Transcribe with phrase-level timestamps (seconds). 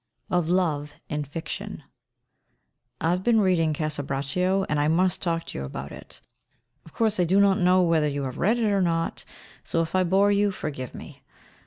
[0.31, 1.83] VI OF LOVE, IN FICTION
[2.99, 6.21] I have been reading "Casa Braccio," and I must talk to you about it.
[6.85, 9.23] Of course I do not know whether you have read it or not,
[9.63, 11.21] so if I bore you forgive me.